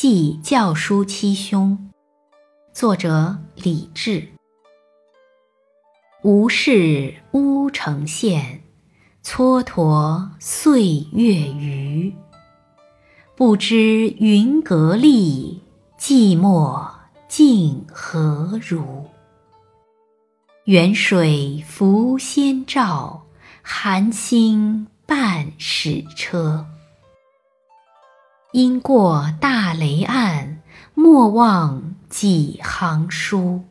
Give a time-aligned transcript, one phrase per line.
[0.00, 1.90] 记教书七兄，
[2.72, 4.28] 作者李治。
[6.22, 8.62] 无事乌城县，
[9.24, 12.14] 蹉跎岁月余。
[13.34, 15.60] 不知云阁丽，
[15.98, 16.88] 寂寞
[17.26, 19.04] 竟何如？
[20.66, 23.26] 远水浮先兆，
[23.62, 26.64] 寒星半使车。
[28.52, 30.62] 因过大雷岸，
[30.94, 33.64] 莫忘几行书。